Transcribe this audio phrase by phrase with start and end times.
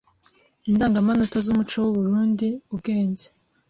[0.69, 3.25] Indangamanota z’umuco w’u Burunndi Ubwenge